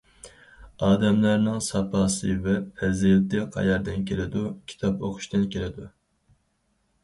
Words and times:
ئادەملەرنىڭ 0.87 1.59
ساپاسى 1.65 2.33
ۋە 2.49 2.57
پەزىلىتى 2.81 3.45
قەيەردىن 3.59 4.09
كېلىدۇ؟ 4.11 4.45
كىتاب 4.73 5.07
ئوقۇشتىن 5.09 5.49
كېلىدۇ. 5.57 5.91